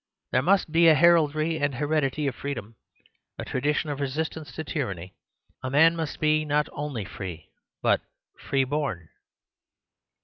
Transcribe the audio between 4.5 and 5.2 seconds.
to tyranny.